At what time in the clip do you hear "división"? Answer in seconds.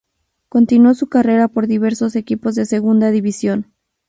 3.11-3.71